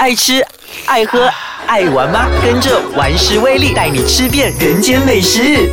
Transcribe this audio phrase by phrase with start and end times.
[0.00, 0.42] 爱吃、
[0.86, 1.30] 爱喝、
[1.66, 2.26] 爱玩吗？
[2.42, 5.70] 跟着玩食威力带你吃遍人间美食。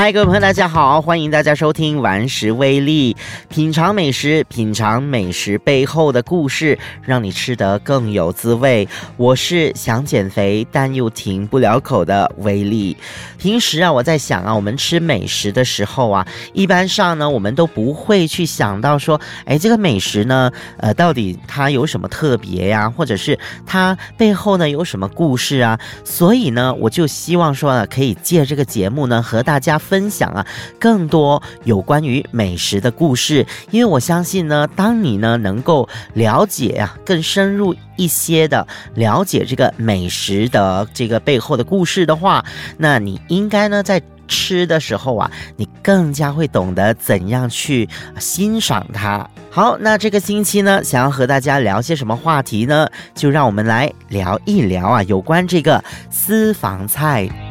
[0.00, 3.12] 嗨，各位朋友，大家好，欢迎大家收听《玩食威力》，
[3.50, 8.88] 品尝美食，品尝美食背后的故事，让你吃得更有滋味。
[9.18, 12.96] 我是想减肥但又停不了口的威力。
[13.36, 25.78] 平时啊，我在想啊，我们吃美食的时候啊，一般上呢，我们都不会去想到说，哎，这个美食呢，呃，到底它有什么特别呀，或者是它背后呢有什么故事啊？
[26.06, 29.78] 所以呢，我就希望说呢，可以借这个节目呢，和大家。
[29.90, 30.46] 分享啊，
[30.78, 38.64] 更多有关于美食的故事，因为我相信呢，当你呢能够了解啊，更深入一些的
[38.94, 42.44] 了解这个美食的这个背后的故事的话，
[42.78, 47.88] 那你应该呢在吃的时候啊，你更加会懂得怎样去
[48.20, 49.28] 欣赏它。
[49.50, 52.88] 好，那这个星期呢，想要和大家聊些什么话题呢？
[53.12, 57.49] 就让我们来聊一聊啊，有关这个私房菜。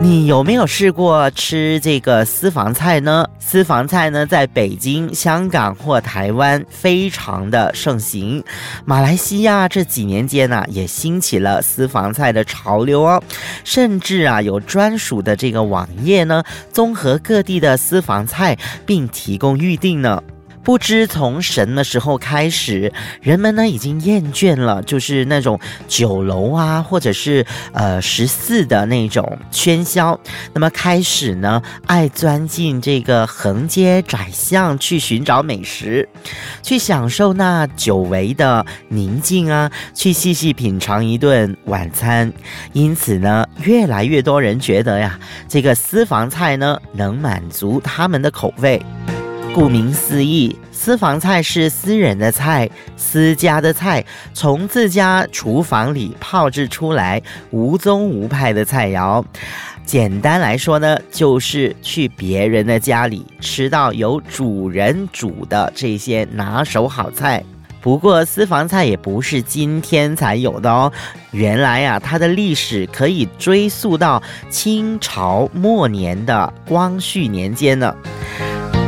[0.00, 3.26] 你有没有试过吃这个私房菜呢？
[3.40, 8.42] 私房菜呢，在北京、香港或台湾非常的盛行。
[8.84, 13.20] 马来西亚这几年间呢，也兴起了私房菜的潮流哦，
[13.64, 20.22] 甚至啊，有专属的这个网页呢，综合各地的私房菜，并提供预定呢。
[20.62, 22.92] 不知从什么时候开始，
[23.22, 30.18] 人们呢已经厌倦了，就是那种酒楼啊，或者是呃十四的那种喧嚣，
[30.52, 36.06] 那么开始呢爱钻进这个横街窄巷去寻找美食，
[36.62, 42.30] 去享受那久违的宁静啊，去细细品尝一顿晚餐。
[42.74, 48.80] 因此呢，越来越多人觉得呀，这个私房菜呢能满足他们的口味。
[49.54, 59.24] 顾名思义，私房菜是私人的菜，私家的菜，从自家厨房里炮制出来，无宗无派的菜肴。
[59.84, 67.42] 简单来说呢，就是去别人的家里吃到有主人煮的这些拿手好菜。
[67.80, 70.92] 不过，私房菜也不是今天才有的哦，
[71.32, 77.94] 原来啊，它的历史可以追溯到清朝末年的光绪年间呢。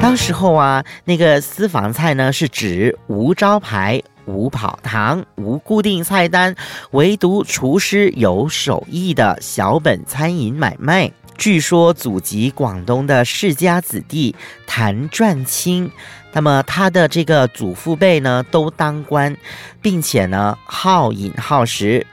[0.00, 6.56] 当时候啊，那个私房菜呢，是指无招牌、无跑堂、无固定菜单，
[6.93, 11.12] 唯独厨师有手艺的小本餐饮买卖。
[11.37, 14.34] 据说祖籍广东的世家子弟
[14.66, 15.91] 谭传清，
[16.32, 19.37] 那么他的这个祖父辈呢都当官，
[19.81, 22.06] 并且呢好饮好食。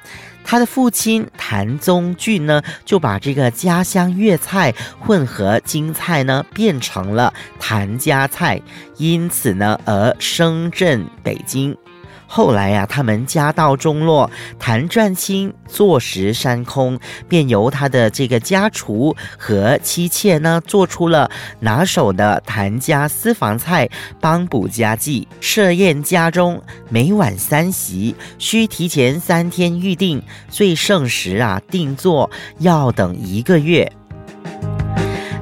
[0.49, 8.61] 他的父亲谭宗俊呢，就把这个家乡粤菜混合京菜呢，变成了谭家菜，
[8.95, 11.77] 因此呢，而声震北京。
[12.27, 14.29] 后来呀，他们家道中落，
[14.59, 23.89] 谭传清坐食山空，便由他的这个家厨和妻妾呢，做出了拿手的谭家私房菜，
[24.19, 25.27] 帮补家计。
[25.39, 33.91] 设宴家中，每晚三席，需提前三天预定，最盛时啊，定做要等一个月。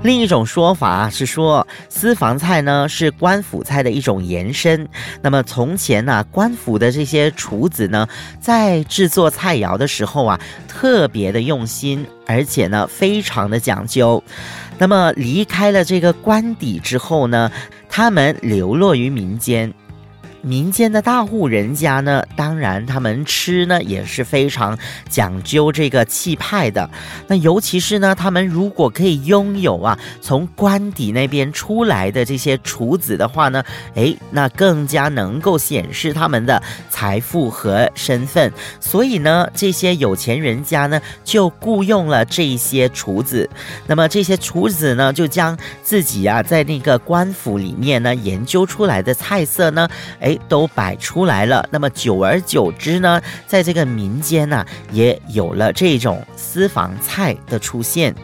[0.06, 4.88] 另一种说法是说，私房菜呢是官府菜的一种延伸。
[5.20, 8.08] 那么从前呢，官府的这些厨子呢，
[8.40, 14.24] 在制作菜肴的时候啊，特别的用心，而且呢，非常的讲究。
[14.78, 17.52] 那么离开了这个官邸之后呢，
[17.90, 19.74] 他们流落于民间。
[20.46, 24.78] 民间的大户人家呢，当然他们吃呢也是非常
[25.10, 26.88] 讲究这个气派的。
[27.28, 33.64] 那尤其是呢，他们如果可以拥有啊从官邸那边出来的这些厨子的话呢，
[33.96, 38.54] 哎，那更加能够显示他们的财富和身份。
[38.80, 43.50] 所以呢，这些有钱人家呢就雇佣了这些厨子。
[43.88, 49.90] 那么这些厨子呢，就将自己啊在那个官府里面呢研究出来的菜色呢，
[50.20, 58.16] 哎都摆出来了，那么久而久之呢，在这个民间呢，也有了这种私房菜的出现。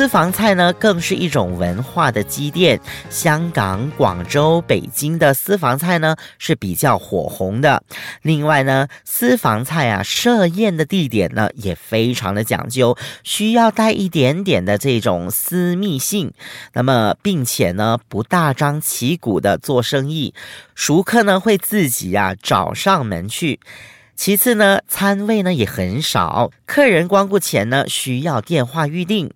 [0.00, 2.80] 私房菜呢，更是一种文化的积淀。
[3.10, 7.82] 香港、广州、北京的私房菜呢是比较火红的。
[8.22, 16.32] 另外呢，私房菜啊，设宴的地点呢也非常的讲究，需要带一点点的这种私密性。
[16.72, 20.32] 那么，并且呢，不大张旗鼓的做生意，
[20.74, 23.60] 熟客呢会自己呀找上门去。
[24.16, 29.30] 其次呢，餐位呢也很少，客人光顾前呢需要电话预定。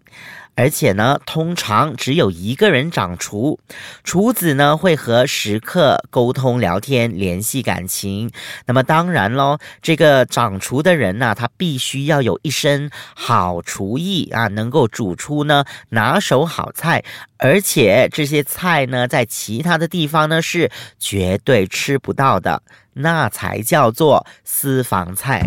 [0.57, 3.59] 而且呢，通常只有一个人掌厨，
[4.05, 8.31] 厨子呢会和食客沟通、聊天、联系感情。
[8.67, 17.03] 那么当然喽，这个掌厨的人呢，他必须要有一身好厨艺啊，能够煮出呢拿手好菜，
[17.39, 22.63] 而且这些菜呢，在其他的地方呢是绝对吃不到的，
[22.93, 25.43] 那才叫做私房菜。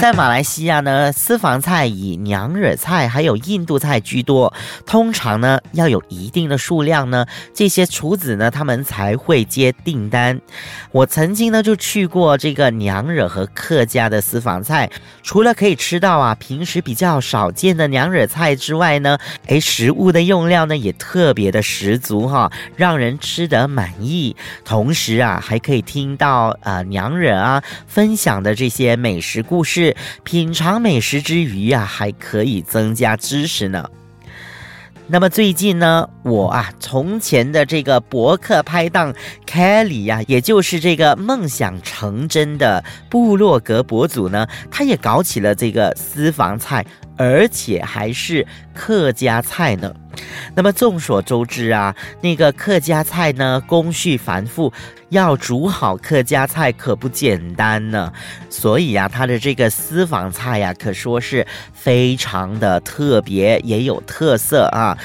[0.00, 4.54] 在马来西亚呢，私房菜以娘惹菜还有印度菜居多。
[4.86, 10.40] 通常呢，要有一定的数量呢，这些厨子呢，他们才会接订单。
[10.92, 14.88] 我曾经呢就去过这个娘惹和客家的私房菜，
[15.24, 24.36] 除了可以吃到啊平时比较少见的娘惹菜之外呢，诶，食物的用料呢也特别的十足哈，让人吃得满意。
[24.64, 29.87] 同时啊，还可以听到啊娘惹啊分享的这些美食故事。
[30.24, 33.88] 品尝美食之余啊，还可以增加知识呢。
[35.10, 39.14] 那么最近呢，我啊，从前的这个博客拍档
[39.46, 46.84] Kelly 呀，也就是这个梦想成真的部落格博主呢，他也搞起了这个私房菜。
[47.20, 49.92] 而且还是客家菜呢。
[50.54, 54.72] 那么众所周知啊，那个客家菜呢，工序繁复，
[55.10, 58.12] 要煮好客家菜可不简单呢。
[58.50, 64.96] 所以啊，他的这个私房菜呀，可说是非常的特别，也有特色啊。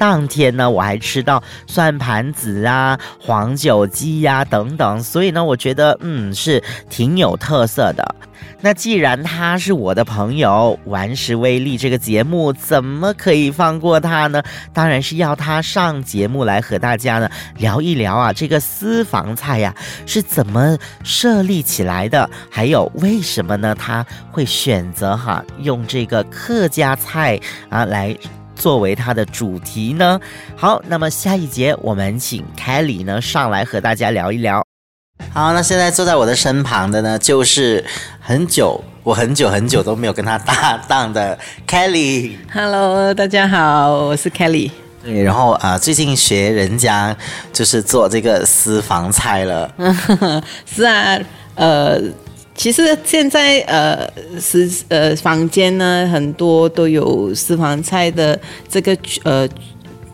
[0.00, 8.14] 当天呢，我还吃到蒜盘子啊、黄酒鸡呀等等，所以呢，我觉得嗯是挺有特色的。
[8.62, 14.42] 那既然他是我的朋友，顽石威力这个节目怎么可以放过他呢？
[14.72, 19.74] 当然是要他上节目来和大家呢聊一聊啊，这个私房菜呀
[20.06, 23.74] 是怎么设立起来的，还有为什么呢？
[23.74, 27.38] 他会选择哈用这个客家菜
[27.68, 28.16] 啊来。
[28.60, 30.20] 作为它的主题呢，
[30.54, 34.62] 好，那么下一节我们请凯里呢上来和大家聊一聊。
[35.32, 37.82] 好，那现在坐在我的身旁的呢，就是
[38.20, 42.36] 很久我很久很久都没有跟他搭档的 Kelly。
[42.52, 44.70] Hello，大家好，我是 Kelly。
[45.02, 47.16] 对，然后啊，最近学人家
[47.54, 49.72] 就是做这个私房菜了。
[50.70, 51.18] 是啊，
[51.54, 51.98] 呃。
[52.60, 54.06] 其实现在呃
[54.38, 59.48] 是呃房间呢很多都有私房菜的这个呃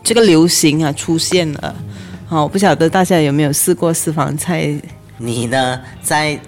[0.01, 1.75] 这个流行啊出现了，
[2.25, 4.73] 好，我不晓得大家有没有试过私房菜？
[5.17, 6.39] 你呢在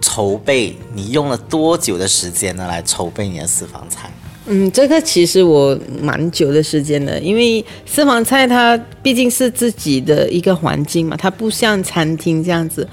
[0.00, 0.74] 筹备？
[0.94, 4.10] 你用了多久的时间呢来筹备你的私房菜？
[4.46, 12.88] 嗯，这个其实我蛮久的时间的，因为私房菜它毕竟是自己的一个环境嘛，它不像餐厅这样子。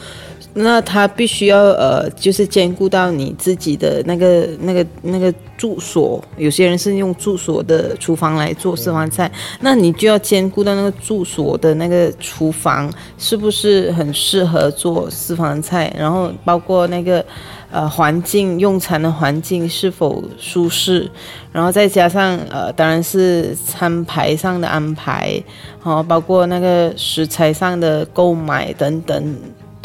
[0.57, 6.23] 那他必须要呃，就是兼顾到你自己的那个、那个、那个住所。
[6.37, 9.29] 有些人是用住所的厨房来做私房菜，
[9.59, 17.23] 那你就要兼顾到那个住所的那个厨房是不是很适合做私房菜，然后包括那个
[17.69, 21.11] 呃环境用餐的环境是否舒适，
[21.51, 25.43] 然后再加上呃，当然是餐牌上的安排，
[25.79, 29.35] 好，包括那个食材上的购买等等。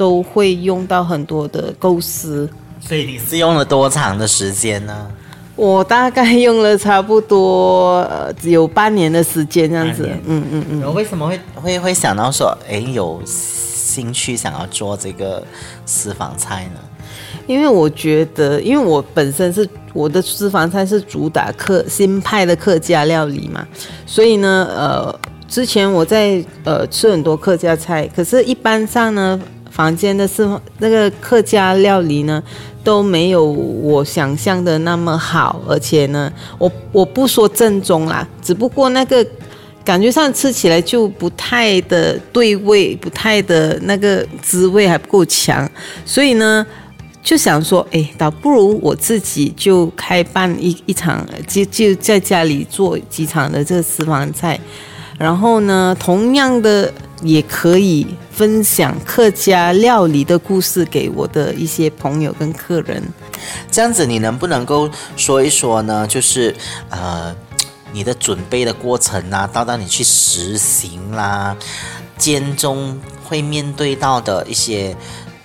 [0.01, 2.49] 都会用到很多的构思，
[2.81, 5.11] 所以你是用了多长的时间呢？
[5.55, 10.09] 我大概用了差不多呃有半年的时间这样子。
[10.25, 10.95] 嗯嗯嗯。
[10.95, 15.45] 为什么会会会想到说，哎，有兴趣想要做这个
[15.85, 16.81] 私房菜呢？
[17.47, 23.67] 因为我觉得，因为我本身是我的私房菜是主打客新派的客家料理嘛，
[24.07, 29.39] 所以呢，呃，之前我在呃吃很多客家菜，可是一般上呢。
[29.81, 30.47] 房间的是
[30.77, 32.43] 那个客家料理呢，
[32.85, 39.27] 都没有我想象的那么好，而且呢，我我不说正宗啦，只不过那个
[39.83, 45.67] 感觉上吃起来就不太的对味，不太的那个滋味还不够强，
[46.05, 46.67] 所以呢，
[47.23, 54.61] 就想说，哎，倒不如我自己就开办一一场，就就在家里做几场的这个私房菜，
[55.21, 56.93] 然后呢，同样的。
[57.23, 63.03] 也可以分享客家料理的故事给我的一些朋友跟客人。
[63.71, 66.07] 这样子，你能不能够说一说呢？
[66.07, 66.57] 就是
[66.89, 67.37] 呃，
[67.93, 71.55] 你的准备的过程啊，到到你去实行啦，
[72.17, 74.97] 间中会面对到的一些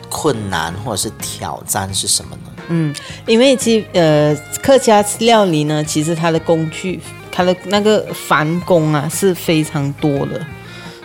[0.07, 2.51] 困难或者是挑战是什么呢？
[2.69, 2.95] 嗯，
[3.27, 7.01] 因为其呃客家料理呢，其实它的工具，
[7.35, 10.39] 它的那个繁工啊是非常多的。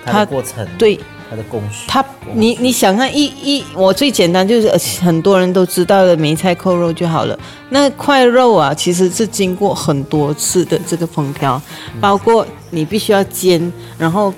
[0.05, 1.85] 它过程对，它的工序。
[1.89, 7.39] 它你你想看一一，我最简单就是呃很多人都知道的梅菜扣肉就好了。
[7.71, 11.61] 那块肉啊，其实是经过很多次的这个烹调，
[12.01, 14.33] 包括你必须要煎，然后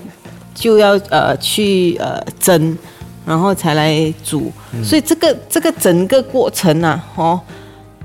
[0.55, 2.77] 就要呃去呃蒸，
[3.25, 4.51] 然后才来煮。
[4.83, 7.41] 所以这个这个整个过程啊，哦，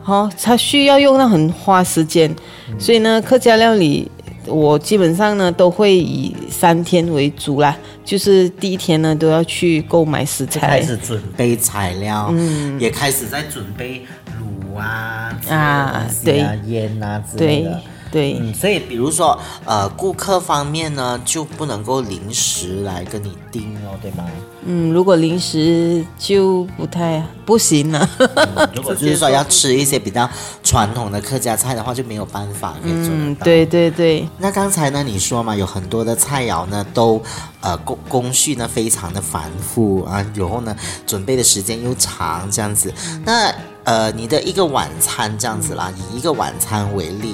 [0.07, 2.33] 好、它需要用到很花时间。
[2.79, 4.09] 所以呢，客家料理
[4.45, 14.05] 我基本上呢都会以三天为主啦，就是第一天呢都要去购买食材开始准备材料，嗯，也开始在准备
[14.39, 17.71] 卤啊、啊对啊、腌啊之类的。
[17.71, 17.96] 对。
[18.11, 24.25] 嗯，所以比如说，呃，顾客方面呢，就不能够临时来跟你订哦，对吗？
[24.65, 28.09] 嗯，如果临时就不太不行了。
[28.17, 30.29] 嗯 如果就是说要吃一些比较
[30.63, 37.21] 传统的客家菜的话，就没有办法可以做嗯，对对对，那刚才呢，你说嘛，有很多的菜肴呢，都
[37.61, 42.93] 呃工工序呢非常的繁复啊，然后呢准备的时间又长，这样子。
[43.23, 43.53] 那
[43.87, 47.33] 呃，你的一个晚餐这样子啦，以一个晚餐为例，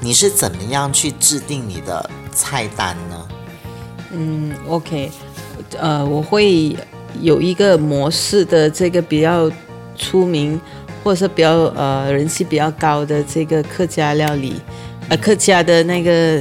[0.00, 3.28] 你是怎么样去制定你的菜单呢？
[4.10, 5.10] 嗯，OK，
[5.78, 6.74] 呃，我会
[7.20, 9.50] 有一个模式的这个比较
[9.94, 10.58] 出名，
[11.04, 14.54] 或者是比较呃人气比较高的这个客家料理，
[15.10, 16.40] 呃，客家的那个，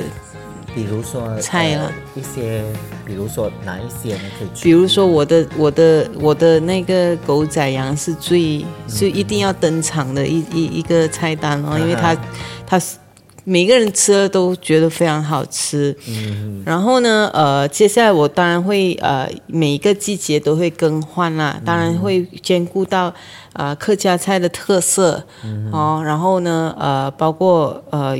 [0.73, 2.63] 比如说菜啦呃一些，
[3.09, 4.21] 比如说哪一些呢？
[4.37, 12.19] 可以举比如说我的我的我的那个狗仔羊是最是一定要登场的一一一个菜单哦，因为它嗯
[12.67, 12.97] 它是
[13.45, 15.95] 每个人吃了都觉得非常好吃。
[16.07, 23.11] 嗯然后呢，呃，接下来我当然会呃每一个季节都会更换啦，当然会兼顾到
[23.53, 25.23] 呃客家菜的特色、
[25.71, 28.15] 哦，然后呢，呃，包括呃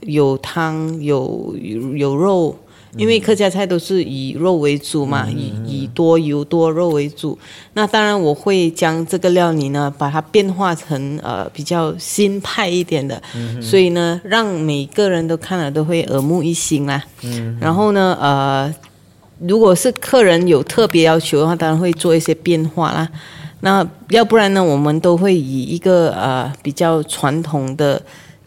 [0.00, 1.54] 有汤有
[1.94, 2.56] 有肉。
[2.96, 7.38] 因为客家菜都是以肉为主嘛，以以多油多肉为主。
[7.72, 13.20] 那当然我会将这个料理呢，把它变化成呃比较新派一点的，
[13.62, 17.02] 所以呢，让每个人都看了都会耳目一新啦。
[17.58, 18.74] 然后呢，呃，
[19.38, 23.08] 如果是客人有特别要求的话，当然会做一些变化啦。
[23.60, 28.02] 那要不然呢，我们都会以一个呃比较传统的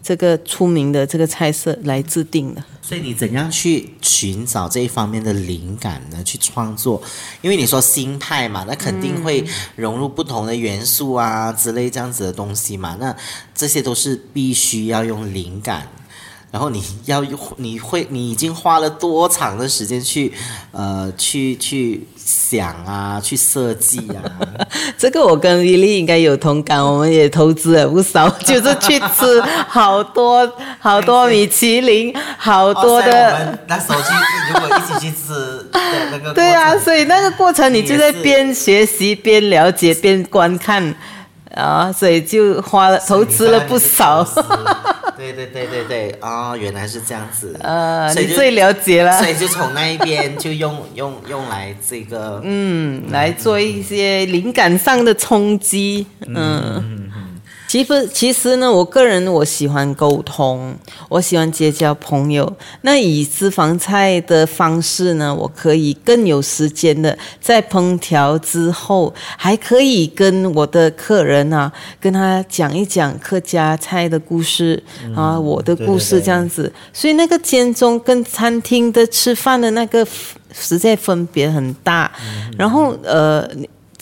[0.06, 2.64] 这个出名的这个菜色来制定的。
[2.80, 6.24] 所以你怎样去寻找这一方面的灵感呢？
[6.24, 7.02] 去创作，
[7.42, 9.44] 因为你说心态嘛，那肯定会
[9.76, 12.96] 融入不同的元素啊之类这样子的东西嘛。
[13.00, 13.16] 那
[13.56, 15.88] 这些都是必须要用灵感，
[16.52, 20.32] 然后你要用，你会，你已经花了多长的时间去，
[20.72, 24.24] 呃，去去想啊，去设计啊。
[24.98, 30.50] 这个我跟 Lily 应该有同感，我们也投资了不少， 就是去吃好多
[30.80, 33.12] 好多米其林，好多的。
[33.12, 34.08] 们那时候去，
[34.54, 35.70] 如果一起去吃
[36.12, 40.96] 那个，对啊，所以那个过程你就在边学习边了解边观看
[41.54, 44.26] 啊，所以就花了投资了不少。
[45.18, 47.58] 对对对对对，哦、原来是这样子。
[47.62, 57.05] 呃，你最了解了所，以就从那一边就用用用来这个，嗯，来做一些灵感上的冲击，嗯。
[57.76, 60.74] 其实，其实呢，我个人我喜欢沟通，
[61.10, 62.50] 我喜欢结交朋友。
[62.84, 74.82] 那以私房菜的方式呢，我可以更有时间的在烹调之后，还可以跟我的客人啊，跟他讲一讲客家菜的故事、
[75.14, 76.72] 啊，我的故事对对对这样子。
[76.94, 80.08] 所以那个间中跟餐厅的吃饭的那个
[80.54, 82.10] 实在分别很大。
[82.58, 83.46] 然后呃，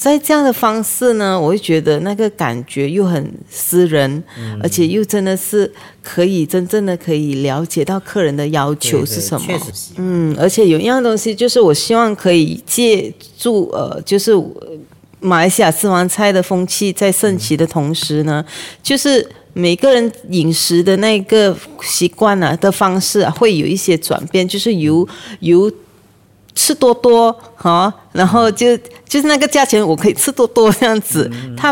[0.03, 4.21] 在这样的方式呢，我会觉得那个感觉又很私人，
[4.61, 9.47] 而且又真的是可以真正的可以了解到客人的要求是什么。
[9.95, 14.77] 嗯，而且有一样东西，就是我希望可以借助呃，就是呃
[15.21, 18.43] 马来西亚私房菜的风气在盛起的同时呢，
[18.81, 25.07] 就是每个人饮食的那个习惯啊的方式啊，会有一些转变，就是由
[25.39, 25.71] 由
[26.53, 28.77] 吃多多哈、然后就
[29.13, 31.71] 就是那个价钱我可以吃多多这样子，它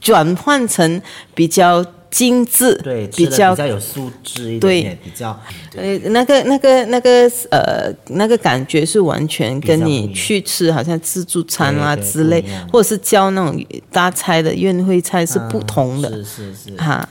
[0.00, 1.02] 转换成
[1.34, 5.36] 比较精致，对，比较比较有素质一点对点，比较
[5.72, 17.08] 对呃，那个、那个、那个，呃，那个感觉是完全跟你去吃好像自助餐啊之类或者是叫那种大菜的宴会菜是不同的是是是，哈。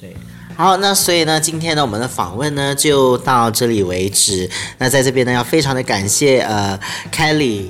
[0.00, 0.16] 对。
[0.56, 4.48] 好，那所以呢，今天呢，我们的访问呢就到这里为止。
[4.78, 6.78] 那在这边呢，要非常的感谢呃
[7.12, 7.64] ，Kelly，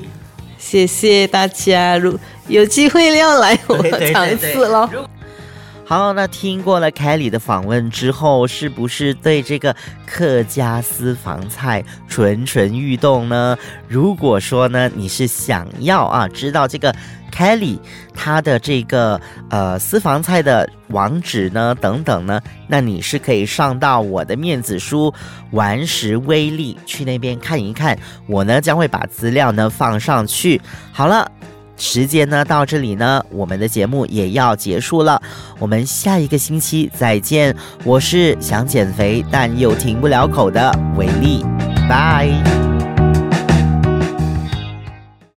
[0.66, 2.18] 谢谢大家，如
[2.48, 3.76] 有机会要来我
[4.12, 4.88] 尝对试咯。
[5.86, 9.76] 好，那听过了凯里的访问之后，是不是对这个
[10.06, 13.56] 客家私房菜蠢蠢欲动呢？
[13.86, 16.92] 如果说呢，你是想要啊知道这个
[17.30, 17.78] 凯里
[18.14, 25.12] 他的这个呃私房菜的网址呢等等呢，那你是可以上到我的面子书
[25.50, 30.58] 玩食威力去那边看一看，我呢将会把资料呢放上去。
[30.92, 31.30] 好了。
[31.76, 35.20] 时间呢到这里呢，我们的节目也要结束了。
[35.58, 37.54] 我们下一个星期再见。
[37.84, 41.44] 我是想减肥但又停不了口的维力，
[41.88, 42.73] 拜。